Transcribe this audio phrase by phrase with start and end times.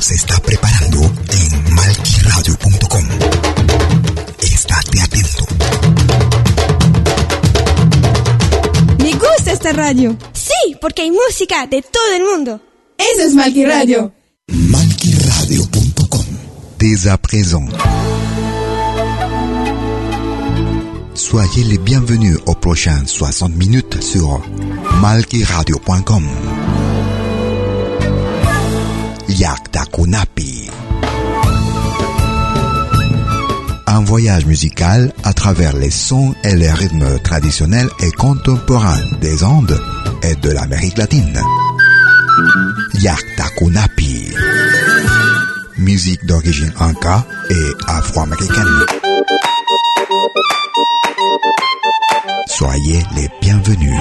[0.00, 3.04] Se está preparando en malquiradio.com.
[4.40, 5.46] Estate atento.
[8.98, 10.16] Me gusta esta radio.
[10.32, 12.60] Sí, porque hay música de todo el mundo.
[12.96, 14.12] Eso es Malqui Radio.
[14.48, 16.24] Malquiradio.com.
[16.78, 17.66] Dès à présent.
[21.14, 24.40] Soyez les bienvenus aux prochaines 60 minutes sur
[25.00, 26.24] malquiradio.com.
[29.34, 30.70] Yacta Kunapi.
[33.88, 39.76] Un voyage musical à travers les sons et les rythmes traditionnels et contemporains des Andes
[40.22, 41.40] et de l'Amérique latine.
[43.00, 44.32] Yacta Kunapi.
[45.78, 48.86] Musique d'origine inca et afro-américaine.
[52.46, 53.98] Soyez les bienvenus.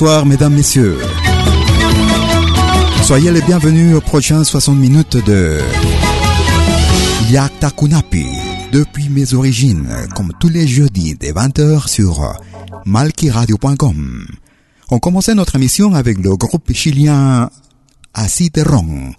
[0.00, 0.96] Bonsoir, mesdames, messieurs.
[3.02, 5.58] Soyez les bienvenus aux prochaines 60 minutes de
[7.32, 8.26] Yakta Kunapi.
[8.70, 12.32] Depuis mes origines, comme tous les jeudis dès 20h sur
[12.86, 14.24] malkiradio.com.
[14.92, 17.50] On commençait notre émission avec le groupe chilien
[18.14, 19.14] Aciterron.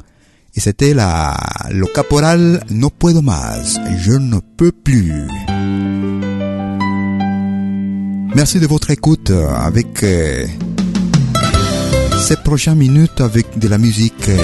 [0.55, 1.35] Et c'était la,
[1.71, 3.77] le caporal No Puedo Más.
[3.97, 5.27] Je ne peux plus.
[8.33, 10.45] Merci de votre écoute avec euh,
[12.19, 14.37] ces prochaines minutes avec de la musique euh,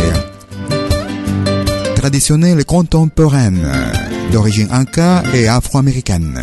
[1.96, 3.68] traditionnelle et contemporaine
[4.32, 6.42] d'origine inca et afro-américaine.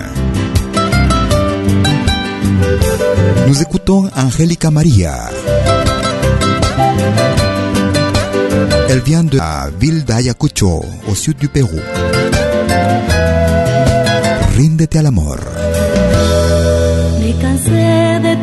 [3.49, 5.31] Nous écoutons Angelica Maria.
[8.89, 11.81] Elle vient de la ville d'Ayacucho, au sud du Pérou.
[14.57, 15.39] Ríndete al amor.
[17.21, 18.37] Me cansé de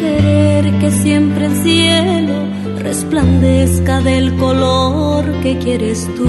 [0.00, 2.34] querer que siempre el cielo
[2.78, 6.28] resplandezca del color que quieres tú.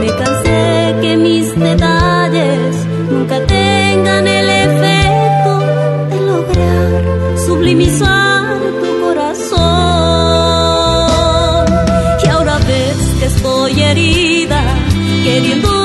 [0.00, 2.76] Me cansé que mis detalles
[3.10, 5.52] nunca tengan el efecto
[6.10, 7.02] de lograr
[7.46, 9.56] sublimizar tu corazón.
[12.24, 14.62] Y ahora ves que estoy herida,
[15.24, 15.75] queriendo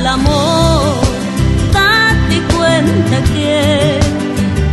[0.00, 0.94] al amor,
[1.72, 4.00] date cuenta que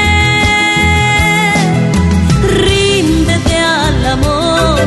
[2.67, 4.81] Ríndete al amor,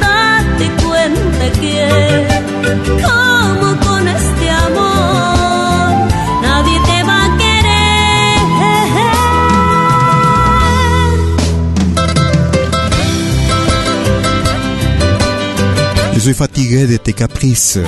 [0.00, 2.22] date cuenta que
[16.22, 17.80] suis fatigué de tes caprices.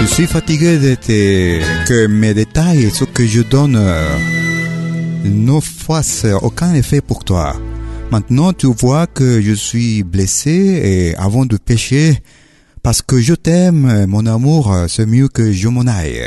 [0.00, 1.60] Je suis fatigué de tes...
[1.86, 3.80] que mes détails, ce que je donne,
[5.22, 7.54] ne fassent aucun effet pour toi.
[8.10, 12.18] Maintenant, tu vois que je suis blessé et avant de pécher,
[12.82, 16.26] parce que je t'aime, mon amour, c'est mieux que je m'en aille.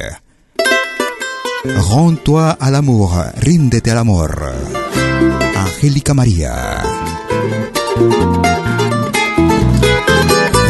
[1.66, 4.32] Rends-toi à l'amour, rindete al amor.
[5.58, 6.82] Angélica Maria.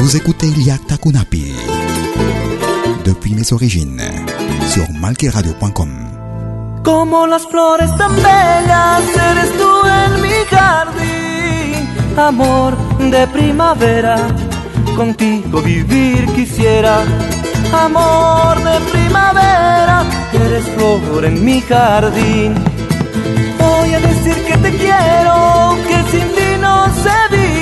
[0.01, 1.53] Vous écoutez Iliakta Kunapi
[3.05, 4.01] depuis mes origines
[4.67, 5.89] sur malqueradio.com.
[6.83, 11.87] Como las flores tan bellas, eres tú en mi jardín.
[12.17, 12.75] Amor
[13.11, 14.17] de primavera,
[14.95, 17.03] contigo vivir quisiera.
[17.71, 20.03] Amor de primavera,
[20.33, 22.55] eres flor en mi jardín.
[23.59, 27.61] Voy a decir que te quiero, que sin ti no sé vivir.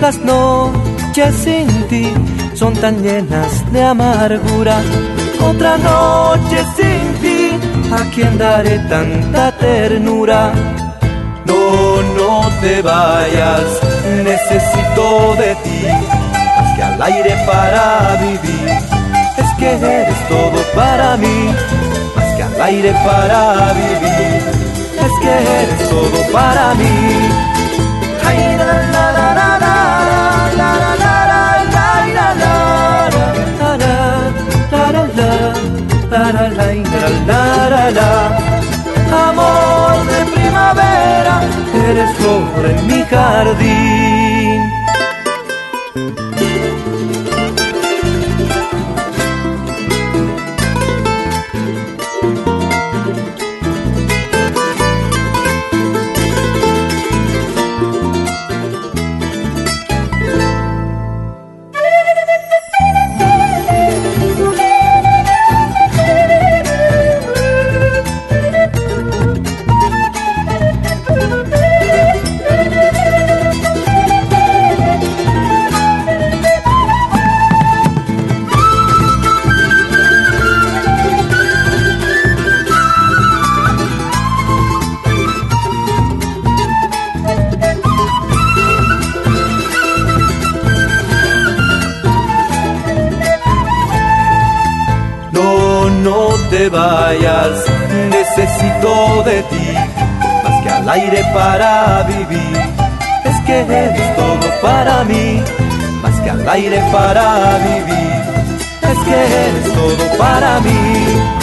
[0.00, 0.18] las
[1.10, 2.06] noches sin ti
[2.54, 4.80] son tan llenas de amargura.
[5.42, 7.50] Otra noche sin ti,
[7.92, 10.52] ¿a quién daré tanta ternura?
[11.46, 13.66] No, no te vayas,
[14.24, 15.80] necesito de ti,
[16.56, 18.68] más que al aire para vivir.
[19.42, 21.38] Es que eres todo para mí,
[22.14, 24.42] más que al aire para vivir.
[25.06, 27.59] Es que eres todo para mí.
[39.12, 41.42] Amor de primavera,
[41.88, 44.19] eres flor en mi jardín.
[101.32, 102.56] Para vivir.
[103.24, 105.42] Es que eres todo para mí,
[106.02, 108.20] más que al aire para vivir.
[108.90, 111.40] Es que eres todo para mí.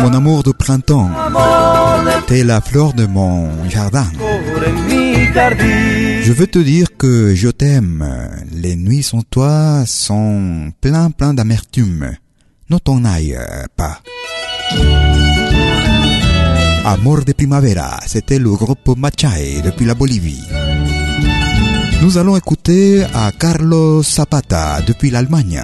[0.00, 1.10] Mon amour de printemps,
[2.26, 4.06] t'es la fleur de mon jardin.
[5.34, 8.04] Je veux te dire que je t'aime.
[8.62, 12.12] Les nuits sans toi sont plein plein d'amertume.
[12.70, 13.36] Ne t'en aille
[13.76, 13.98] pas.
[16.84, 20.44] Amor de primavera, c'était le groupe Machay depuis la Bolivie.
[22.02, 25.60] Nous allons écouter à Carlos Zapata depuis l'Allemagne.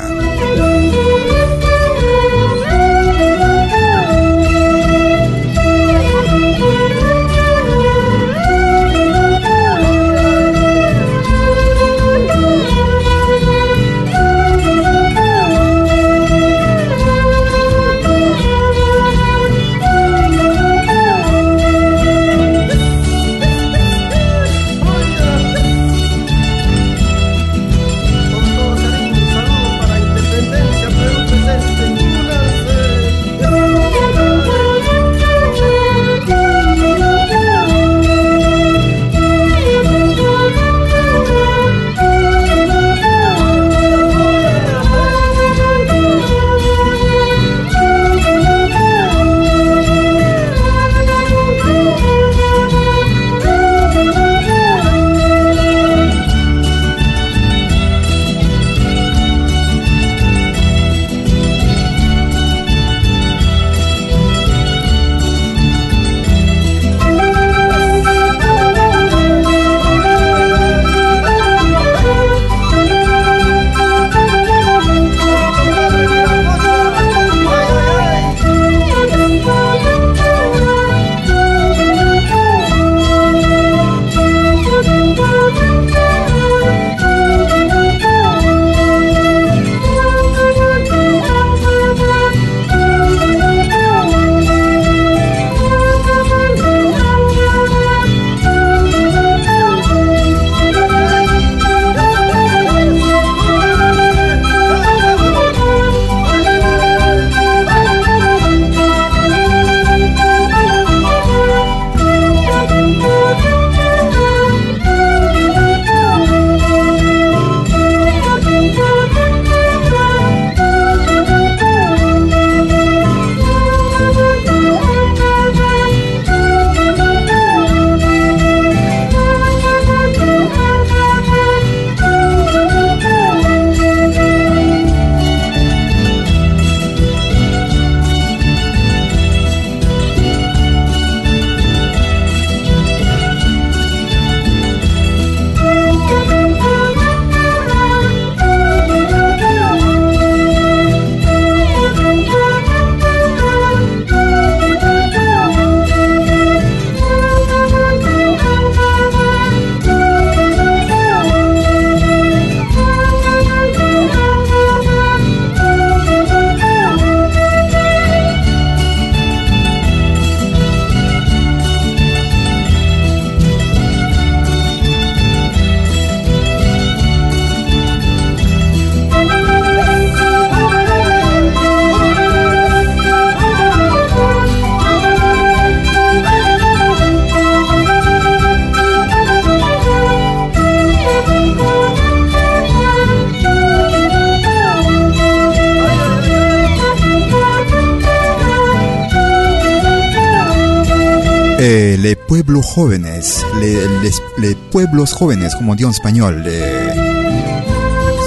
[202.79, 206.45] Jóvenes, les, pueblos jóvenes, como dit en espagnol.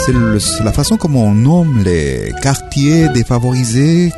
[0.06, 4.12] C'est la façon comme on nomme les quartiers défavorisés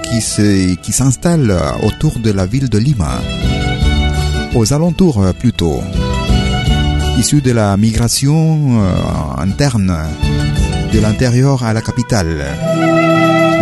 [0.82, 3.22] qui s'installent autour de la ville de Lima,
[4.56, 5.82] aux alentours euh, plutôt,
[7.20, 8.96] issus de la migration euh,
[9.38, 9.96] interne
[10.92, 12.44] de l'intérieur à la capitale.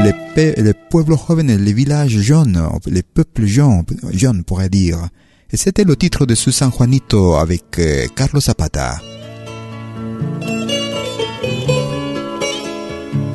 [0.06, 5.10] Les, les pueblos jóvenes, les villages jeunes, les peuples jeunes, jeunes pourrait dire.
[5.54, 9.02] Et c'était le titre de ce San Juanito avec euh, Carlos Zapata.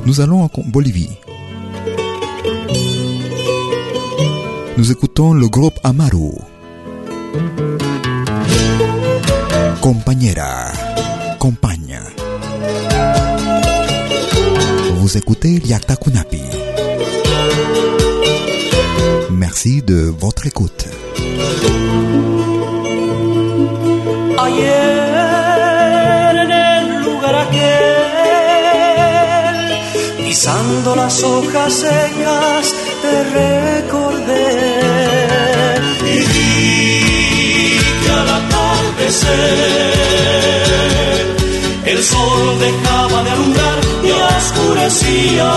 [0.06, 1.10] Nous allons en Bolivie.
[4.78, 6.30] Nous écoutons le groupe Amaru.
[9.82, 10.72] Compañera,
[11.38, 12.00] compagne.
[14.94, 16.40] Vous écoutez Liakta Kunapi.
[19.30, 20.86] Merci de votre écoute.
[24.38, 27.86] Ayer en el lugar aquel,
[30.18, 34.48] pisando las hojas secas, te recordé.
[36.14, 39.66] Y vi que al atardecer
[41.86, 45.52] el sol dejaba de alumbrar y oscurecía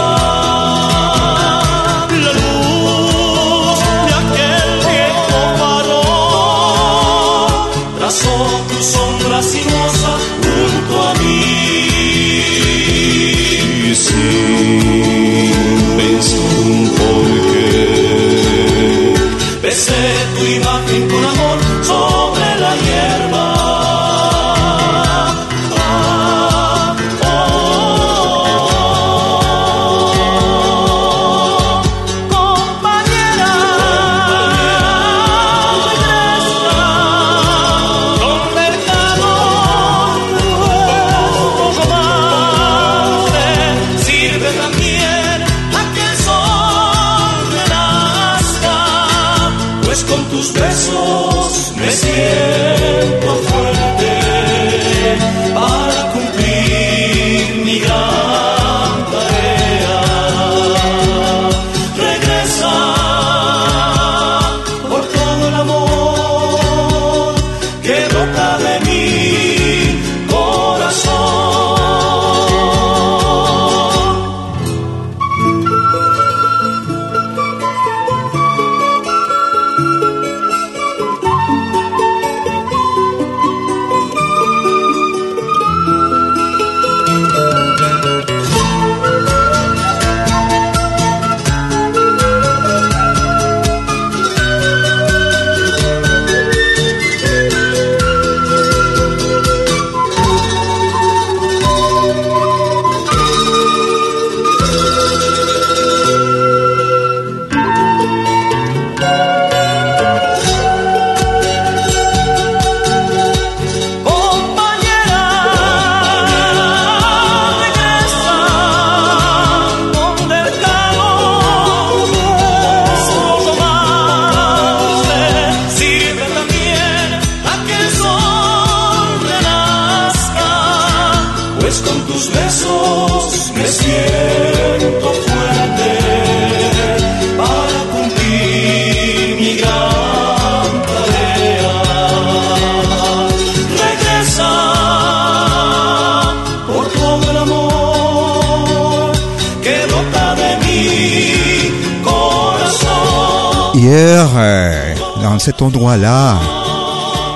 [155.39, 156.37] cet endroit-là,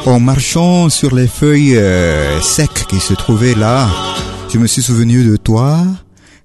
[0.05, 3.87] en marchant sur les feuilles euh, secs qui se trouvaient là,
[4.51, 5.79] je me suis souvenu de toi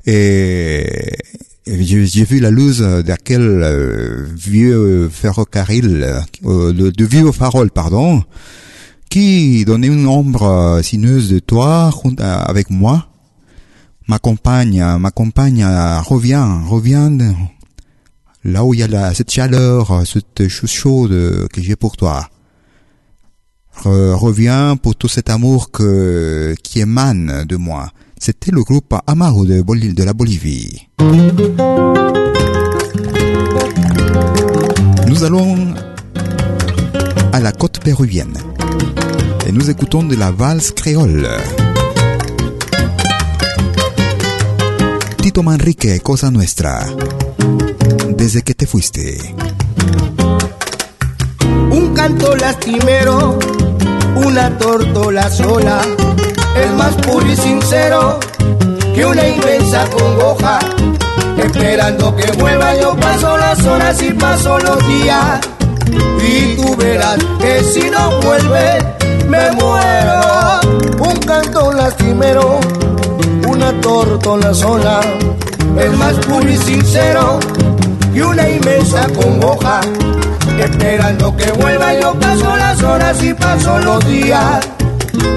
[0.07, 0.87] et
[1.71, 6.07] j'ai vu la luz d'aquel euh, vieux ferrocarril,
[6.47, 8.23] euh, de, vieux farol, pardon,
[9.11, 11.91] qui donnait une ombre euh, sinueuse de toi
[12.21, 13.09] avec moi.
[14.07, 15.63] Ma compagne, ma compagne
[16.07, 17.11] revient, revient
[18.53, 22.29] là où il y a cette chaleur, cette chose chaude euh, que j'ai pour toi.
[23.85, 25.71] Re- reviens pour tout cet amour
[26.63, 27.91] qui émane de moi.
[28.21, 30.89] C'était le groupe Amaro de la Bolivie.
[35.07, 35.75] Nous allons
[37.33, 38.37] à la côte péruvienne
[39.47, 41.29] et nous écoutons de la valse créole.
[45.23, 46.81] Tito Manrique, Cosa Nuestra.
[48.19, 49.17] Desde que te fuiste.
[51.71, 53.39] Un canto lastimero,
[54.17, 55.81] una tortola sola,
[56.61, 58.19] es más puro y sincero
[58.93, 60.59] que una inmensa congoja.
[61.39, 65.41] Esperando que vuelva, yo paso las horas y paso los días.
[66.21, 68.97] Y tú verás que si no vuelve,
[69.29, 70.61] me muero.
[70.99, 72.59] Un canto lastimero,
[73.47, 75.01] una tortola sola,
[75.79, 77.39] es más puro y sincero
[78.13, 79.81] que una inmensa congoja.
[80.59, 84.69] Esperando que vuelva, yo paso las horas y paso los días.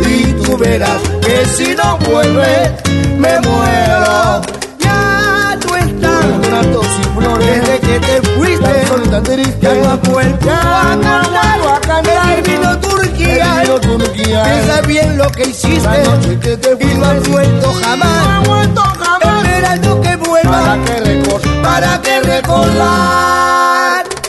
[0.08, 2.72] Y tú verás que si no vuelve,
[3.18, 4.42] me muero.
[4.80, 9.10] Ya no están tratos y flores desde que te fuiste.
[9.12, 14.44] Tan triste, ya no has vuelto a cantar, vino Turquía, Turquía.
[14.44, 16.96] Piensa bien lo que hiciste la noche que te fuiste.
[16.96, 18.28] y no has vuelto jamás.
[18.28, 19.46] No has vuelto jamás.
[19.46, 21.51] Esperando que vuelva para que recordar.
[21.62, 24.21] Para que recordar.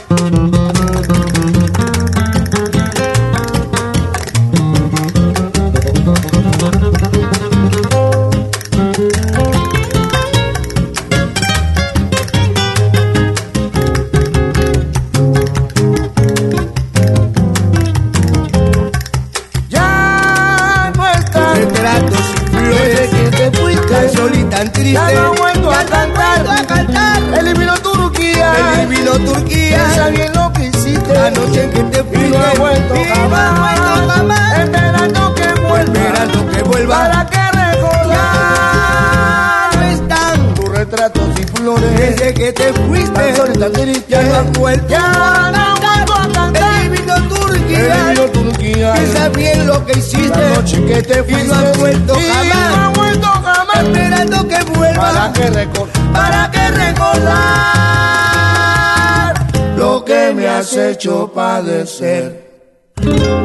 [60.72, 62.32] Has hecho padecer.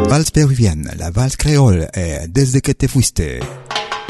[0.09, 3.23] Valse péruvienne, la valse créole, est Desde que te fuiste.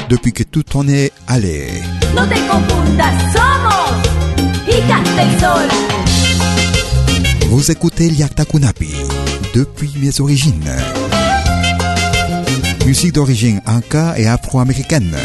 [0.08, 1.68] Depuis que tout en est allé.
[2.14, 3.92] No te confundas, somos
[4.68, 5.68] hijas del sol.
[7.48, 8.92] Vous écoutez Liakta Kunapi,
[9.54, 10.70] depuis mes origines.
[12.86, 15.16] Musique d'origine inca et afro-américaine.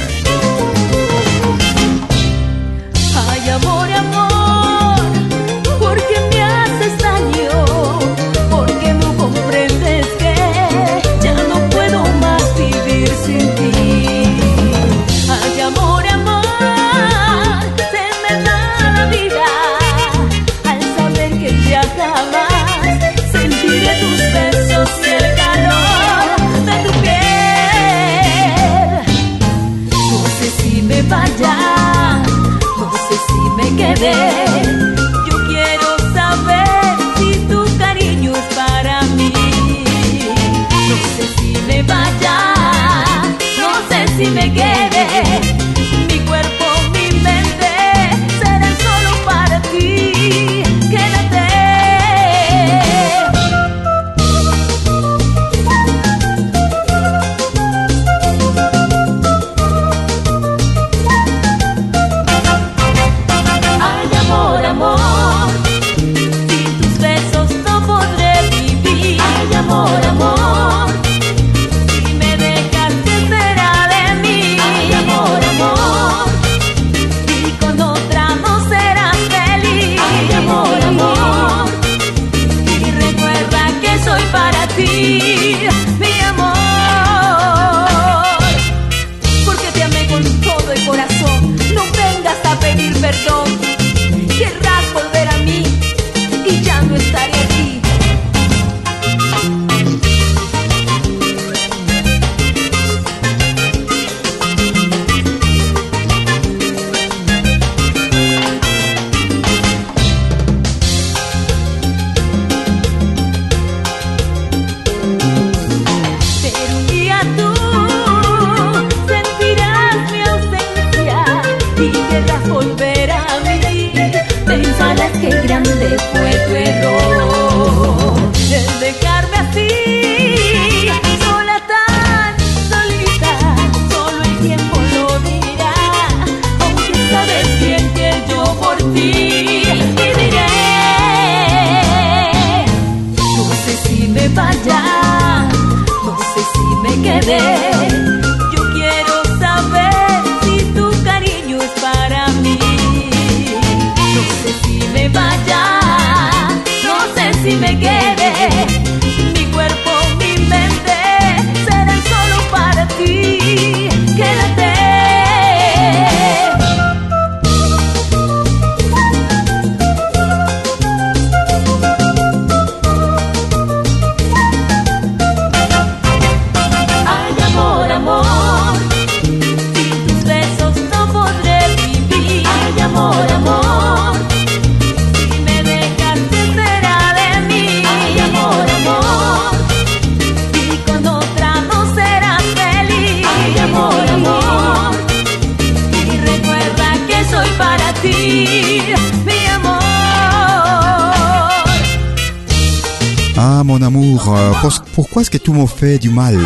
[205.14, 206.40] Pourquoi est-ce que tu me fais du mal.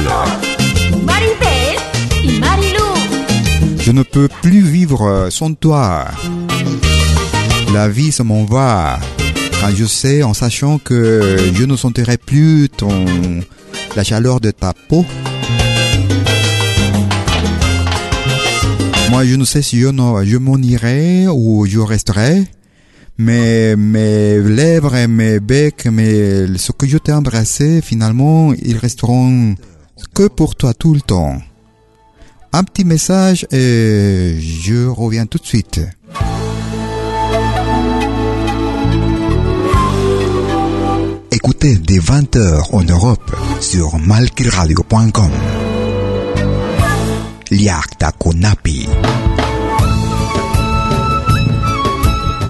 [3.80, 6.04] Je ne peux plus vivre euh, sans toi.
[7.74, 9.00] La vie se m'en va.
[9.62, 13.06] Quand je sais, en sachant que je ne sentirai plus ton,
[13.96, 15.06] la chaleur de ta peau.
[19.12, 22.44] Moi, je ne sais si je m'en irai ou je resterai.
[23.20, 29.56] Mais mes lèvres et mes becs, mais ce que je t'ai embrassé, finalement, ils resteront
[30.14, 31.38] que pour toi tout le temps.
[32.54, 35.82] Un petit message et je reviens tout de suite.
[41.32, 45.32] Écoutez des 20h en Europe sur malkiradio.com.
[47.52, 48.88] Liakta Kunapi.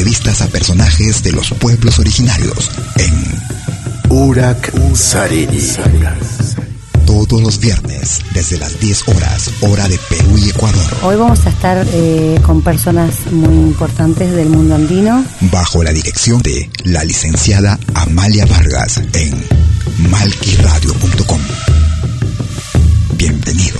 [0.00, 3.12] entrevistas a personajes de los pueblos originarios en
[4.08, 4.72] Urak
[7.04, 11.50] todos los viernes desde las 10 horas, hora de Perú y Ecuador, Hoy vamos a
[11.50, 15.22] estar eh, con personas muy importantes del mundo andino.
[15.52, 19.44] bajo la dirección de la licenciada Amalia Vargas en
[20.08, 21.40] malquiradio.com.
[23.18, 23.79] Bienvenidos.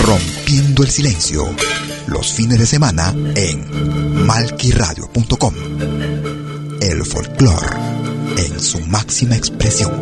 [0.00, 1.44] Rompiendo el Silencio.
[2.06, 5.54] Los fines de semana en malquiradio.com.
[6.80, 7.76] El folclore
[8.36, 9.92] en su máxima expresión.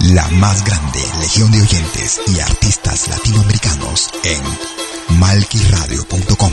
[0.00, 6.52] La más grande legión de oyentes y artistas latinoamericanos en malquiradio.com.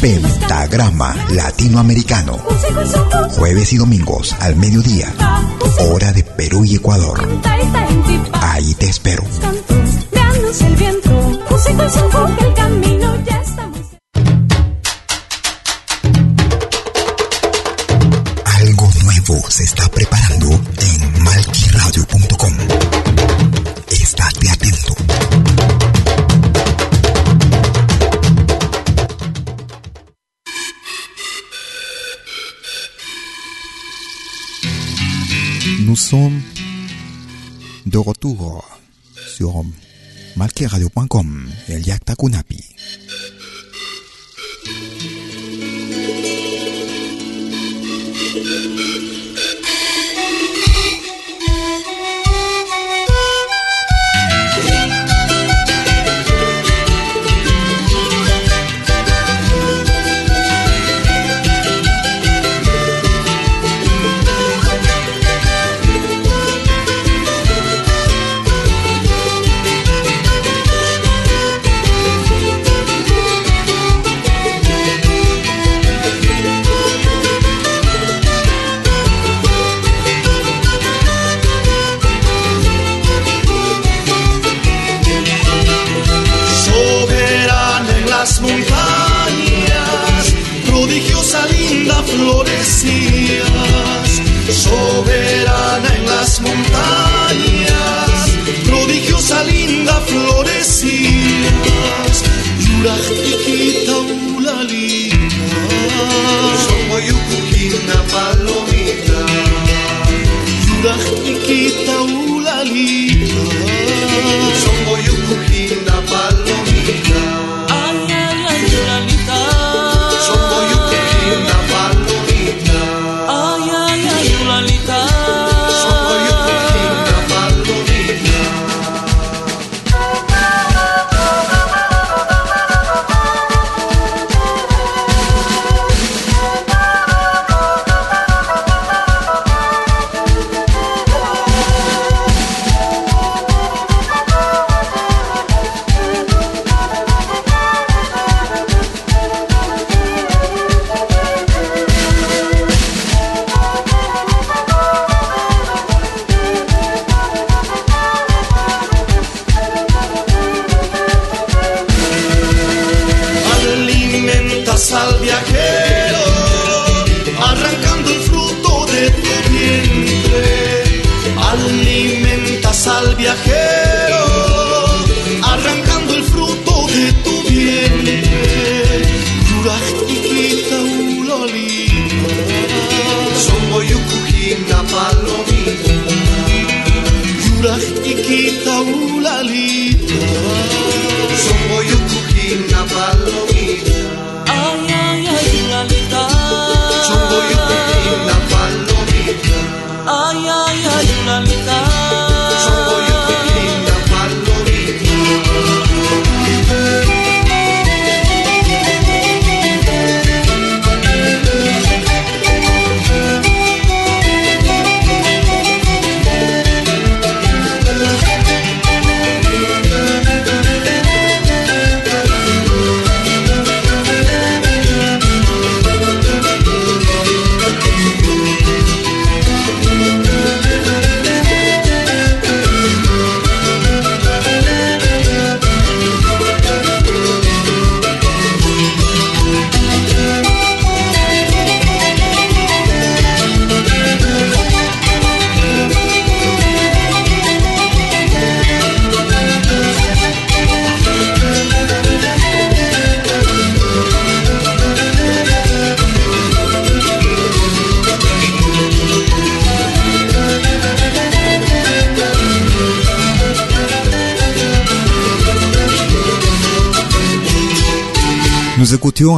[0.00, 2.38] Pentagrama Latinoamericano.
[3.30, 5.12] Jueves y domingos al mediodía.
[5.78, 7.26] Hora de Perú y Ecuador.
[8.42, 9.24] Ahí te espero.
[37.94, 38.64] De retour
[39.36, 39.64] sur
[40.34, 42.60] malquiradio.com et Yakta Kunapi.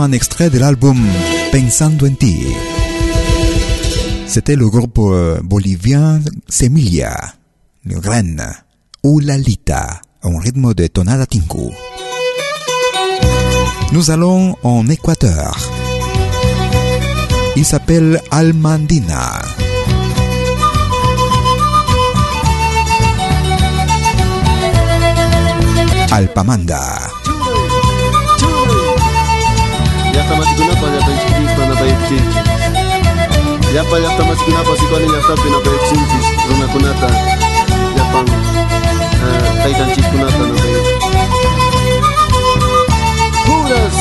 [0.00, 0.98] un extrait de l'album
[1.52, 2.46] Pensando en ti.
[4.26, 7.16] C'était le groupe euh, bolivien Semilla,
[7.84, 8.36] le grand
[9.02, 11.72] Oulalita, en rythme de tonada tinko.
[13.92, 15.56] Nous allons en Équateur.
[17.56, 19.40] Il s'appelle Almandina.
[26.10, 27.05] Alpamanda.
[30.26, 32.24] yatamasukuna panyapaykchik panapayukchik
[33.74, 37.08] yapa llaqtamasikunapas sikuni llaqtapi napayukchinchis runakunata
[37.96, 38.26] llapan
[39.62, 40.86] taytanchikkunata napayuk
[43.46, 43.95] puras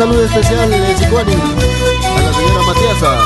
[0.00, 3.18] saludo especial de Sicuani a la señora Matiasa.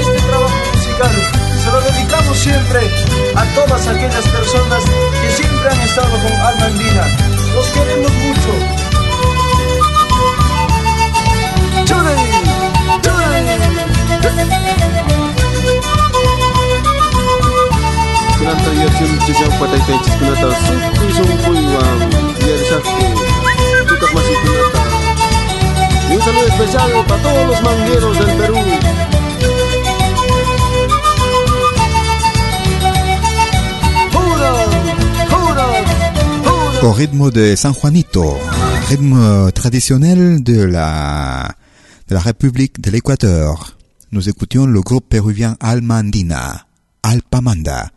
[0.00, 1.12] Este trabajo musical
[1.62, 2.91] se lo dedicamos siempre
[3.34, 7.06] a todas aquellas personas que siempre han estado con alma andina.
[7.54, 8.52] Los queremos mucho.
[18.38, 18.70] Kunata
[26.12, 28.91] un saludo especial para todos los mangueros del Perú.
[36.82, 38.36] Au rythme de San Juanito,
[38.88, 41.48] rythme traditionnel de la,
[42.08, 43.76] de la République de l'Équateur.
[44.10, 46.66] Nous écoutions le groupe péruvien Alma Andina,
[47.04, 47.90] Alpamanda.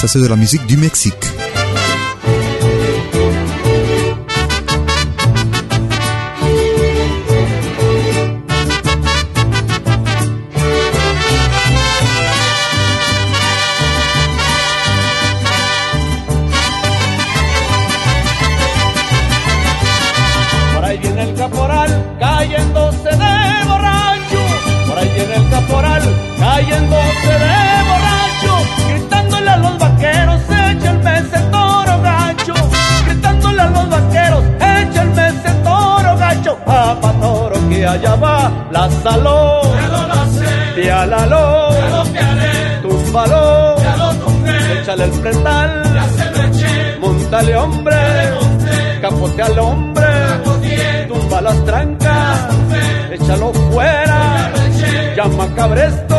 [0.00, 1.39] Ça c'est de la musique du Mexique.
[38.74, 39.60] Va, la saló.
[40.74, 41.70] Piálalo,
[42.82, 43.76] túmbalo,
[44.80, 45.82] échale el pretal,
[47.00, 47.96] montale hombre,
[49.02, 50.06] capote al hombre,
[51.08, 52.48] tumba las trancas,
[53.10, 54.52] échalo fuera,
[55.16, 56.16] llama cabresto,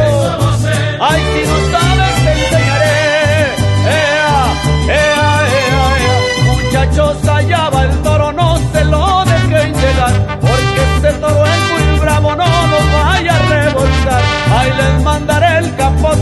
[1.00, 1.91] ay si no sabes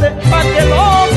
[0.02, 1.09] pa' que lo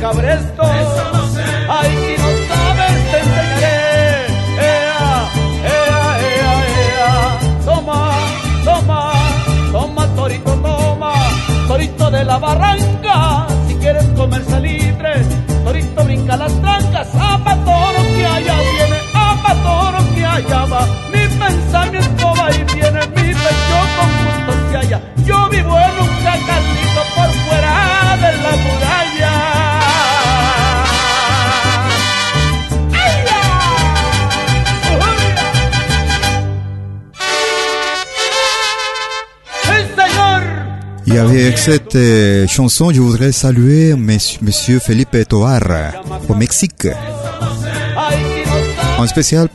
[0.00, 0.62] cabresto.
[0.62, 1.22] Eso no.
[1.68, 4.26] Ay, si no sabes, te enseñaré.
[4.60, 5.28] Ea,
[5.74, 7.38] ea, ea, ea.
[7.64, 8.00] Toma,
[8.64, 9.12] toma,
[9.72, 11.12] toma, torito, toma,
[11.68, 13.05] torito de la barranca.
[41.66, 45.62] Cette euh, chanson, je voudrais saluer Monsieur, Felipe Toar
[46.28, 46.86] au Mexique.
[48.98, 49.48] En spécial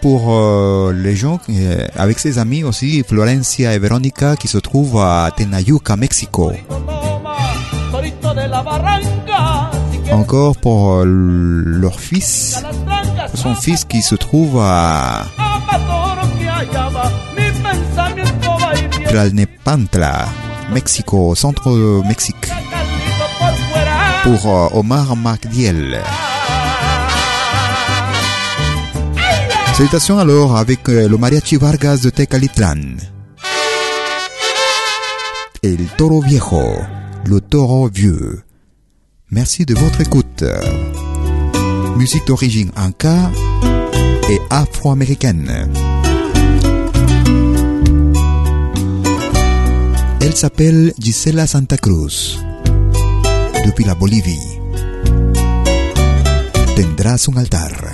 [0.00, 4.98] pour euh, les gens, euh, avec ses amis aussi, Florencia et Verónica, qui se trouvent
[5.00, 6.52] à Tenayuca, Mexico.
[10.10, 12.60] Encore pour leur fils,
[13.34, 15.26] son fils qui se trouve à
[19.06, 20.26] Tlalnepantla,
[20.72, 21.70] Mexico, centre
[22.06, 22.48] Mexique.
[24.24, 26.00] Pour euh, Omar Macdiel.
[29.74, 32.96] Salutations alors avec euh, le mariachi Vargas de Tecalitlan.
[35.62, 36.62] El toro viejo,
[37.26, 38.42] le taureau vieux.
[39.30, 40.44] Merci de votre écoute.
[41.96, 43.30] Musique d'origine inca
[44.30, 45.68] et afro-américaine.
[50.32, 52.42] Elle s'appelle Gisela Santa Cruz.
[53.66, 54.58] Depuis la Bolivie.
[56.74, 57.92] Tendrás un altar.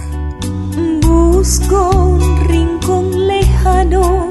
[1.02, 4.30] Busco un rincón lejano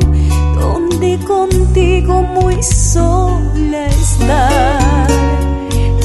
[0.56, 5.08] donde contigo muy sola estar.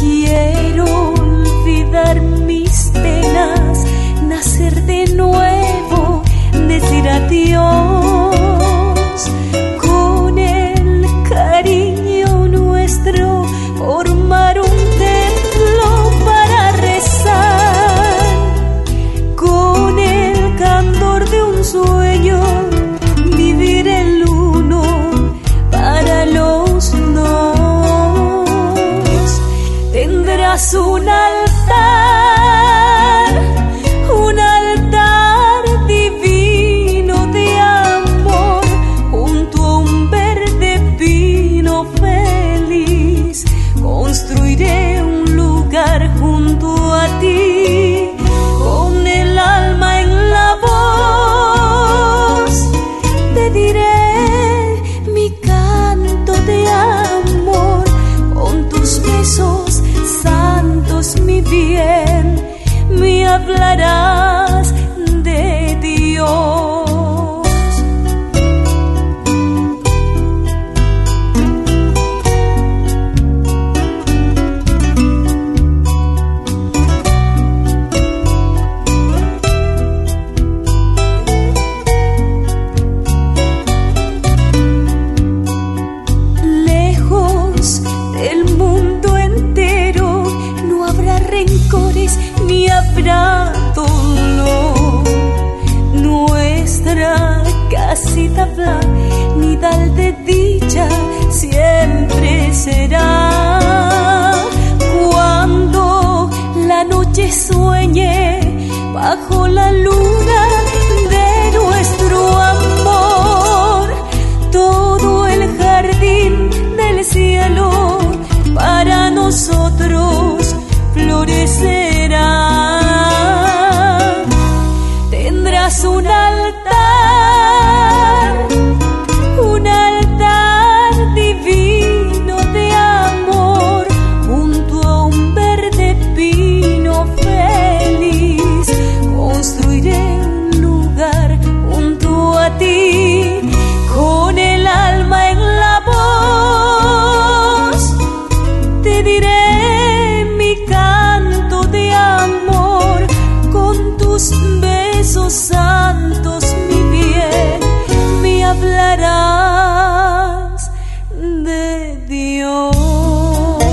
[0.00, 3.78] Quiero olvidar mis penas,
[4.26, 6.24] nacer de nuevo,
[6.66, 8.21] decir adiós.
[30.72, 31.41] Tendrás un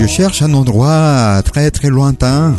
[0.09, 2.55] cherche un endroit très très lointain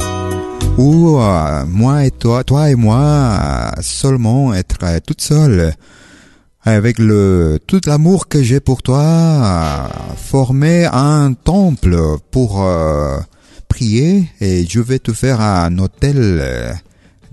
[0.79, 5.75] où euh, moi et toi, toi et moi, euh, seulement être toute seule,
[6.63, 11.97] avec le tout l'amour que j'ai pour toi, euh, former un temple
[12.31, 13.19] pour euh,
[13.69, 16.73] prier et je vais te faire un hôtel euh,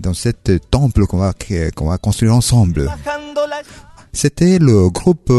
[0.00, 1.32] dans cet temple qu'on va
[1.76, 2.90] qu'on va construire ensemble.
[4.12, 5.32] C'était le groupe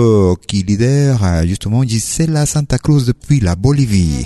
[0.47, 4.25] qui lidère justement Gisela Santa Cruz depuis la Bolivie.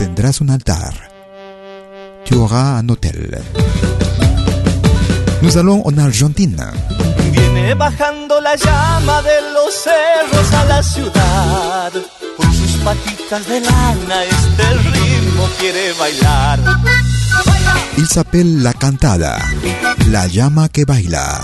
[0.00, 0.94] Tendrás un altar.
[2.24, 3.38] Tu auras un hôtel.
[5.42, 6.72] Nous allons en Argentina.
[7.32, 11.92] Viene bajando la llama de los cerros a la ciudad.
[12.38, 16.58] Con sus patitas de lana este ritmo quiere bailar.
[17.98, 19.36] Il s'appelle La Cantada,
[20.08, 21.42] la llama que baila.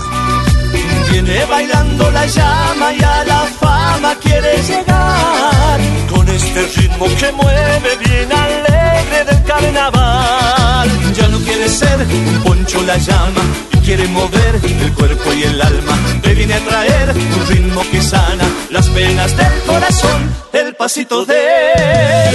[1.19, 5.79] Viene bailando la llama y a la fama quiere llegar.
[6.13, 10.87] Con este ritmo que mueve bien alegre del carnaval.
[11.15, 13.41] Ya no quiere ser un poncho la llama,
[13.83, 15.97] quiere mover el cuerpo y el alma.
[16.21, 20.21] Le viene a traer un ritmo que sana las penas del corazón.
[20.53, 21.41] El pasito de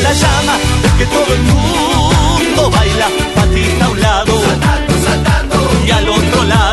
[0.03, 0.57] la llama,
[0.87, 3.07] es que todo el mundo baila,
[3.37, 5.57] patita a un lado, saltando, saltando,
[5.87, 6.72] y al otro lado,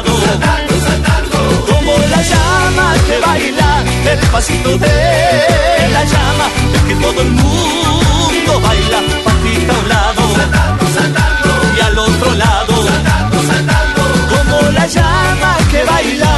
[4.11, 10.21] el pasito de la llama, es que todo el mundo baila, patita a un lado,
[10.35, 14.01] saltando, saltando, y al otro lado, saltando, saltando,
[14.31, 16.33] como la llama que baila.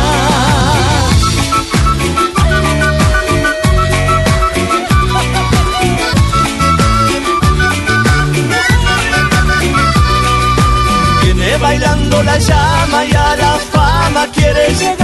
[11.24, 15.00] Viene bailando la llama y a la fama quiere llegar.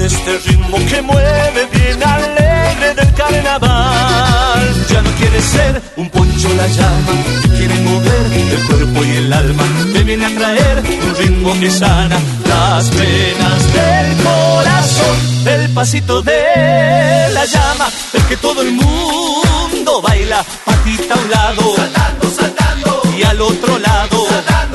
[0.00, 4.86] Este ritmo que mueve bien alegre del carnaval.
[4.88, 7.12] Ya no quiere ser un poncho la llama,
[7.56, 9.62] quiere mover el cuerpo y el alma.
[9.92, 15.16] Le viene a traer un ritmo que sana las penas del corazón.
[15.46, 21.76] El pasito de la llama, es que todo el mundo baila, patita a un lado,
[21.76, 24.69] saltando, saltando, y al otro lado, saltando,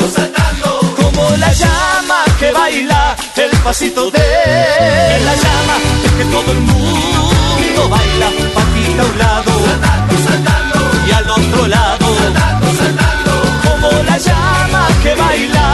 [3.66, 4.20] pasito de
[5.26, 5.76] la llama,
[6.18, 12.06] que todo el mundo baila, patita a un lado, saltando, saltando, y al otro lado,
[12.20, 13.32] saltando, saltando,
[13.66, 15.66] como la llama que baila.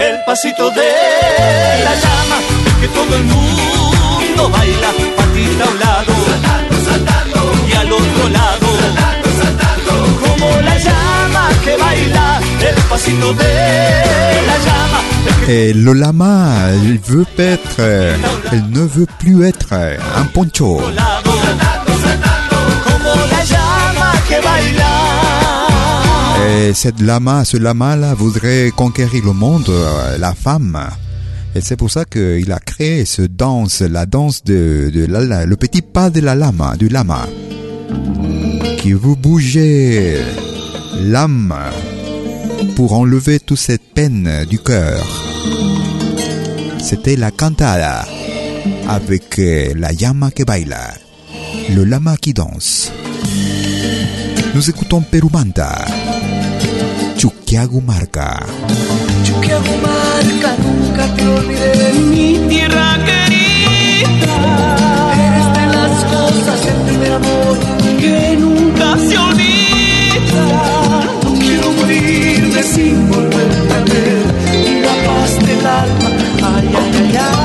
[0.00, 0.90] El pasito de
[1.84, 2.38] la llama,
[2.80, 3.41] que todo el mundo
[4.48, 10.78] baila, patita a un lado, saltando, saltando, y al otro lado, saltando, saltando, como la
[10.78, 13.52] llama que baila, el pasito de
[14.48, 15.00] la llama.
[15.48, 18.16] Et le lama, il veut être, euh,
[18.52, 20.80] elle ne veut plus être euh, un poncho.
[26.48, 30.78] Et cette lama, ce lama-là voudrait conquérir le monde, euh, la femme.
[31.54, 35.56] Et c'est pour ça qu'il a créé ce danse, la danse de, de la- le
[35.56, 37.26] petit pas de la lama, du lama.
[38.78, 40.16] Qui vous bougez
[41.02, 41.54] l'âme
[42.74, 45.04] pour enlever toute cette peine du cœur.
[46.82, 48.04] C'était la cantada
[48.88, 50.94] avec euh, la llama que baila,
[51.74, 52.90] le lama qui danse.
[54.54, 55.84] Nous écoutons Perumanta,
[57.18, 58.40] Chuquiagu Marca.
[59.42, 61.92] Chuquiagumarca, nunca te olvidé.
[62.10, 64.36] Mi tierra querida.
[65.26, 67.58] Eres de las cosas en primer amor
[67.98, 70.44] que nunca se olvida.
[71.24, 74.26] No quiero morirme sin volverte a ver.
[74.82, 76.08] La paz del alma,
[76.56, 77.41] ay, ay, ay, ay.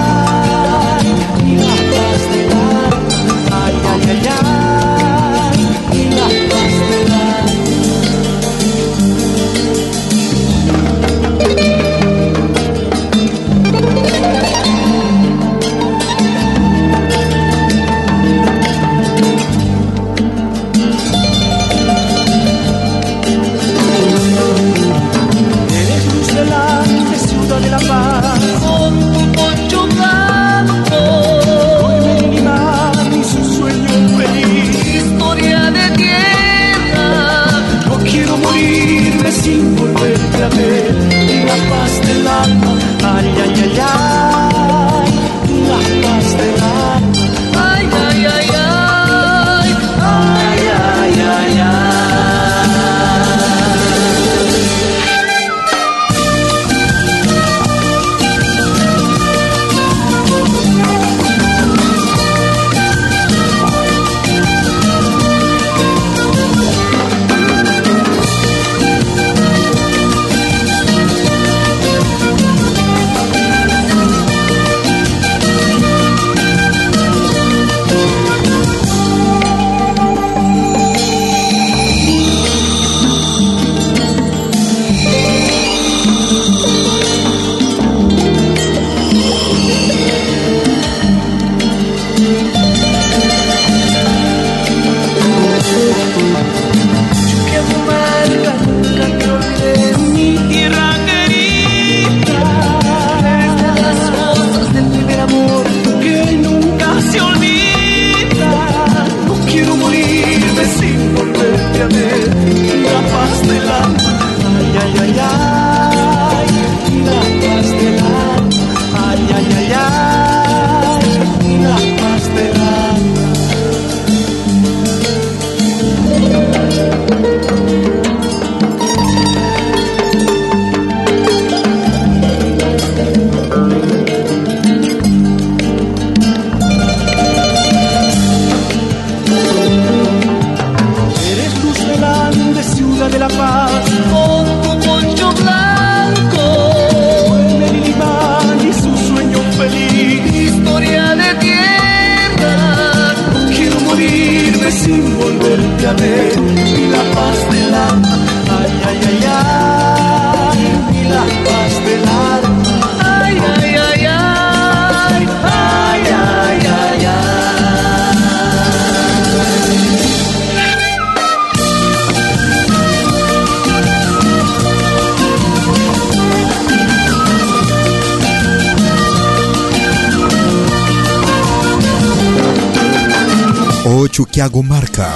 [184.38, 185.10] Chuquiago Marca.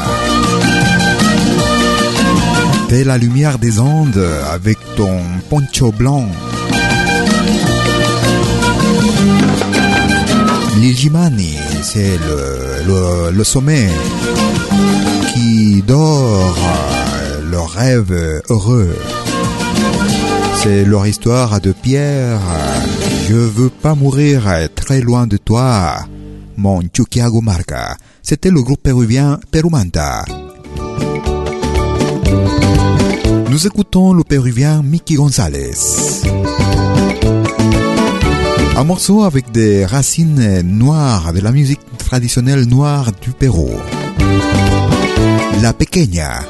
[2.89, 6.25] T'es la lumière des Andes avec ton poncho blanc.
[10.79, 13.89] L'Ijimani, c'est le, le, sommet
[15.35, 16.57] qui dort
[17.51, 18.97] le rêve heureux.
[20.63, 22.39] C'est leur histoire de pierre.
[23.29, 24.45] Je veux pas mourir
[24.75, 26.07] très loin de toi,
[26.57, 27.97] mon Chuquiago Marca.
[28.31, 30.23] C'était le groupe péruvien Perumanta.
[33.49, 35.75] Nous écoutons le péruvien Mickey Gonzalez.
[38.77, 43.69] Un morceau avec des racines noires de la musique traditionnelle noire du Pérou.
[45.61, 46.45] La pequeña,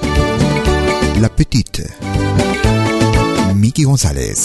[1.20, 1.82] la petite,
[3.56, 4.36] Mickey Gonzalez.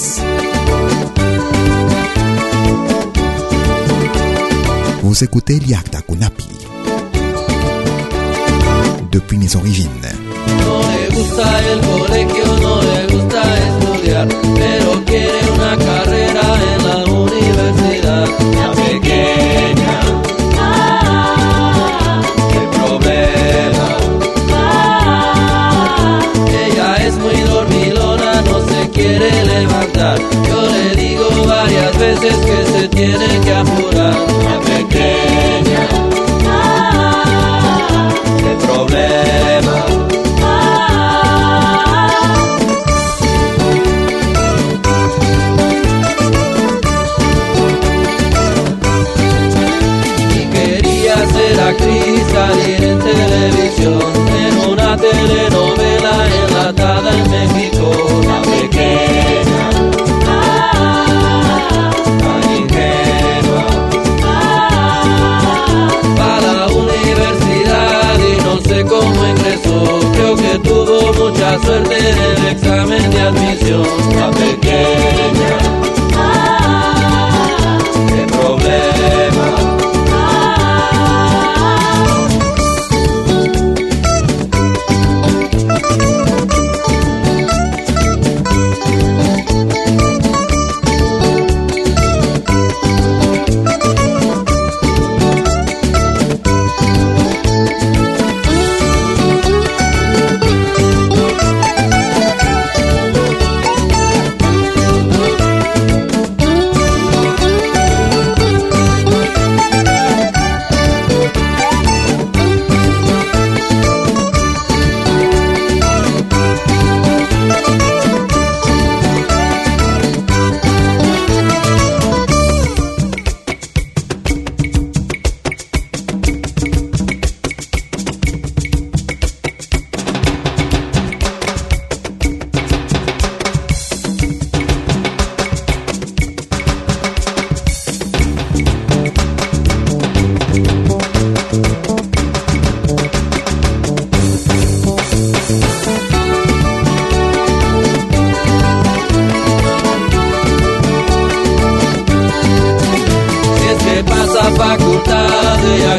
[5.02, 6.65] Vous écoutez Liakta Kunapi.
[9.12, 9.88] Depuis mes origines.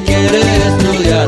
[0.02, 1.28] quiere estudiar.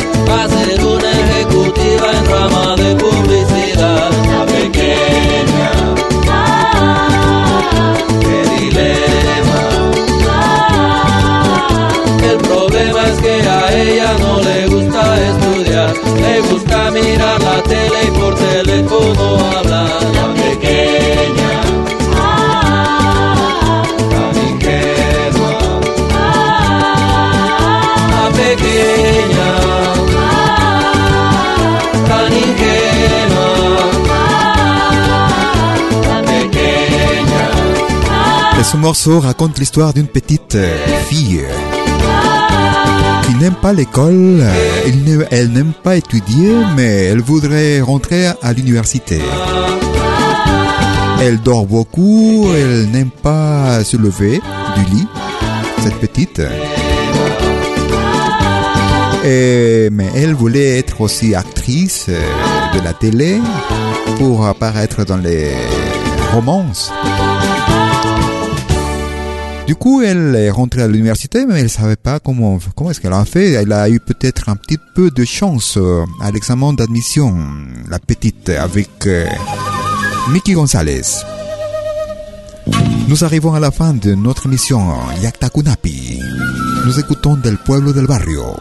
[38.72, 41.42] Ce morceau raconte l'histoire d'une petite euh, fille
[43.26, 44.44] qui n'aime pas l'école,
[45.32, 49.22] elle n'aime- pas étudier, mais elle voudrait rentrer à l'université.
[51.22, 54.42] Elle dort beaucoup, elle n'aime pas se lever
[54.76, 55.08] du lit,
[55.84, 56.42] cette petite.
[59.26, 63.40] Et- mais elle voulait être aussi actrice de la télé
[64.18, 65.52] pour apparaître dans les
[66.34, 66.92] romances.
[69.70, 73.14] Du coup, elle est rentrée à l'université, mais elle savait pas comment, comment est-ce qu'elle
[73.14, 73.52] a fait.
[73.52, 77.38] Elle a eu peut-être un petit peu de chance euh, à l'examen d'admission,
[77.88, 79.28] la petite, avec euh,
[80.32, 81.04] Mickey Gonzalez.
[83.08, 84.82] Nous arrivons à la fin de notre émission
[85.22, 86.20] Yakta Kunapi.
[86.88, 88.56] Nous écoutons Del Pueblo del Barrio,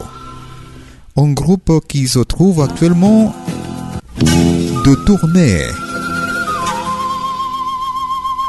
[1.17, 3.35] un groupe qui se trouve actuellement
[4.21, 5.63] de tournée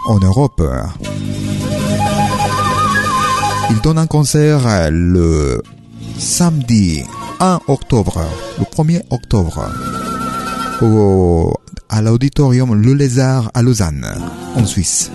[0.07, 0.61] en Europe.
[3.71, 5.61] Il donne un concert euh, le
[6.17, 7.03] samedi
[7.39, 8.21] 1 octobre,
[8.57, 9.69] le 1er octobre,
[11.89, 14.05] à l'auditorium Le Lézard à Lausanne,
[14.55, 15.11] en Suisse.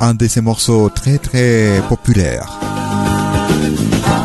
[0.00, 2.58] Un de ces morceaux très très populaires.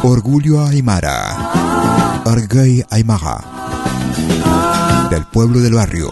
[0.04, 1.38] Orgullo Aymara.
[2.26, 3.69] Orgueil Aymara.
[5.10, 6.12] Del pueblo del barrio.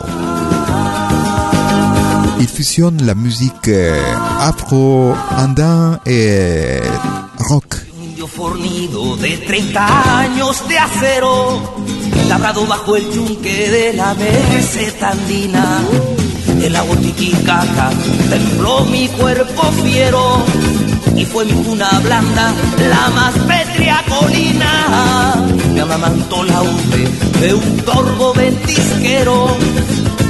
[2.39, 3.69] Il fusionne la musique
[4.39, 6.81] afro-andin et
[7.37, 7.85] rock.
[8.01, 11.75] indio fornido de 30 años de acero,
[12.27, 15.79] labrado bajo el yunque de la meseta andina.
[16.63, 17.91] El agua titicaca
[18.29, 20.43] tembló mi cuerpo fiero
[21.15, 22.53] y fue mi cuna blanda
[22.89, 25.56] la más pétrea colina.
[25.77, 27.07] Me amamantó la urbe
[27.39, 29.55] de un torvo ventisquero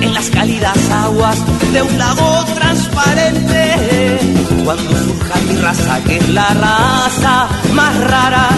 [0.02, 1.38] en las cálidas aguas
[1.72, 4.20] de un lago transparente.
[4.66, 8.50] Cuando surja mi raza, que es la raza más rara,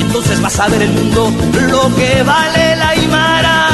[0.00, 1.32] entonces vas a ver el mundo
[1.68, 3.71] lo que vale la Aymara.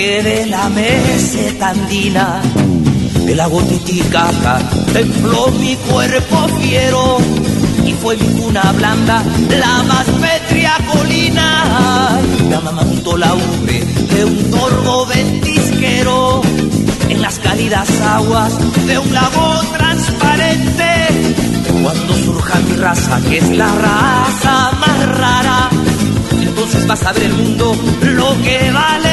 [0.00, 2.40] Yunque de la meseta andina.
[3.26, 4.58] El lago Titicaca
[4.92, 7.18] templó mi cuerpo fiero
[7.84, 9.22] y fue mi cuna blanda
[9.58, 12.18] la más pétrea colina.
[12.48, 13.84] Me amamantó la urbe
[14.14, 16.42] de un torvo ventisquero
[17.08, 18.52] en las cálidas aguas
[18.86, 20.90] de un lago transparente.
[21.82, 25.70] Cuando surja mi raza, que es la raza más rara,
[26.42, 29.09] entonces vas a ver el mundo lo que vale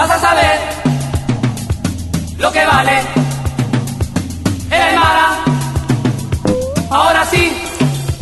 [0.00, 0.58] vas a saber
[2.38, 2.96] lo que vale
[4.70, 5.28] el Aymara.
[6.90, 7.52] Ahora sí,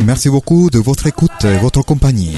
[0.03, 2.37] Merci beaucoup de votre écoute et votre compagnie.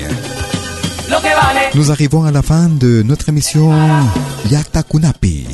[1.73, 3.71] Nous arrivons à la fin de notre émission
[4.49, 5.45] Yakta Kunapi.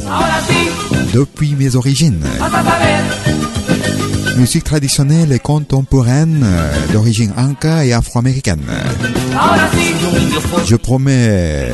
[1.13, 2.23] Depuis mes origines,
[4.37, 8.61] musique traditionnelle et contemporaine euh, d'origine inca et afro-américaine.
[10.65, 11.69] Je promets,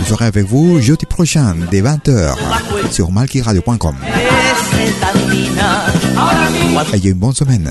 [0.00, 2.34] je serai avec vous jeudi prochain dès 20h
[2.90, 3.96] sur malkiradio.com.
[6.92, 7.70] Ayez une bonne semaine.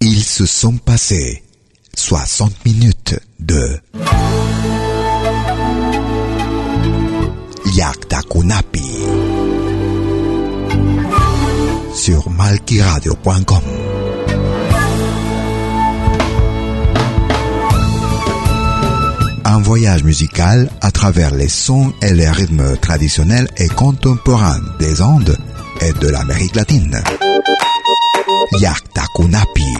[0.00, 1.42] Ils se sont passés
[1.96, 3.78] 60 minutes de
[7.74, 8.82] Yakta Kunapi
[12.06, 13.62] sur malkiradio.com.
[19.44, 25.36] Un voyage musical à travers les sons et les rythmes traditionnels et contemporains des Andes
[25.80, 27.02] et de l'Amérique latine.
[28.60, 29.74] Yakta Kunapi.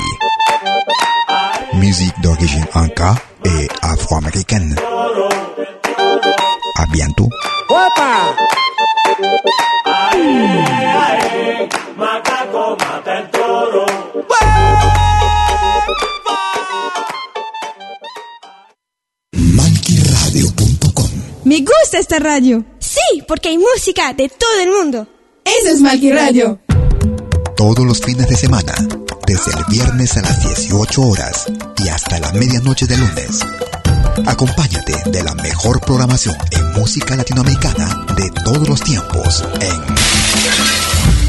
[1.74, 3.14] Musique d'origine inca
[3.45, 4.74] et afro-américaine.
[6.77, 7.31] À bientôt.
[11.97, 13.87] Macaco mata el toro.
[21.45, 22.65] Me gusta esta radio.
[22.81, 25.07] Sí, porque hay música de todo el mundo.
[25.45, 26.59] Eso es Malqui Radio.
[27.57, 28.75] Todos los fines de semana,
[29.27, 31.47] desde el viernes a las 18 horas
[31.79, 33.41] y hasta la medianoche de lunes.
[34.27, 41.06] Acompáñate de la mejor programación en música latinoamericana de todos los tiempos en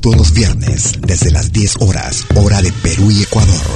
[0.00, 3.66] Todos los viernes, desde las 10 horas, hora de Perú y Ecuador.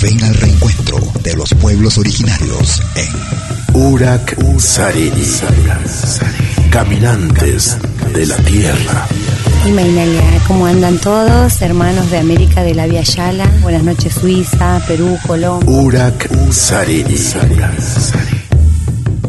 [0.00, 5.22] Ven al reencuentro de los pueblos originarios en Urak Sarini.
[6.70, 7.76] Caminantes
[8.14, 9.06] de la Tierra.
[9.66, 11.60] Y Mainalia, ¿cómo andan todos?
[11.60, 13.46] Hermanos de América de la Via Yala.
[13.60, 15.68] Buenas noches, Suiza, Perú, Colombia.
[15.70, 17.14] Urak Sarini.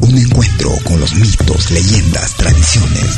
[0.01, 3.18] Un encuentro con los mitos, leyendas, tradiciones,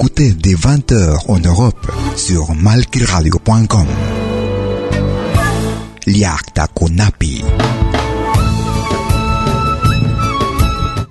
[0.00, 3.86] Écoutez dès 20h en Europe sur malquiradio.com.
[6.06, 7.42] Liakta Konapi.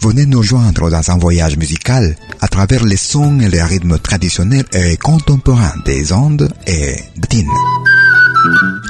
[0.02, 4.64] Venez nous joindre dans un voyage musical à travers les sons et les rythmes traditionnels
[4.72, 7.50] et contemporains des Andes et de Tine.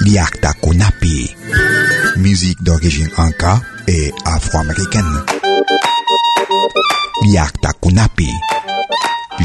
[0.01, 1.35] Liakta Kunapi.
[2.17, 5.23] Musique d'origine inca et afro-américaine.
[7.31, 8.29] Liakta Kunapi.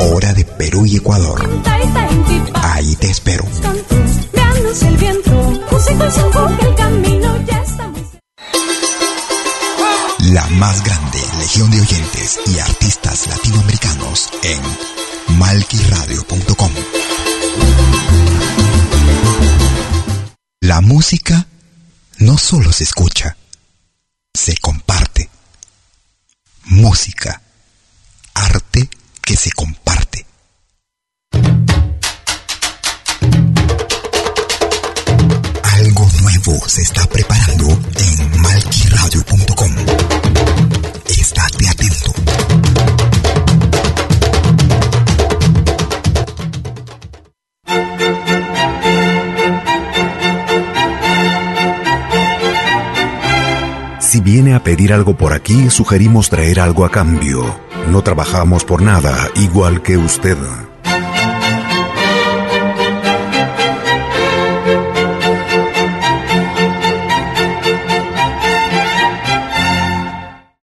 [0.00, 1.48] Hora de Perú y Ecuador.
[2.54, 3.44] Ahí te espero.
[10.32, 16.72] La más grande legión de oyentes y artistas latinoamericanos en malquiradio.com.
[20.60, 21.46] La música
[22.18, 23.36] no solo se escucha,
[24.32, 25.28] se comparte.
[26.66, 27.42] Música,
[28.34, 28.88] arte
[29.22, 29.89] que se comparte.
[36.70, 39.72] Se está preparando en malquiradio.com.
[41.08, 42.12] Estate atento.
[53.98, 57.60] Si viene a pedir algo por aquí, sugerimos traer algo a cambio.
[57.88, 60.38] No trabajamos por nada, igual que usted.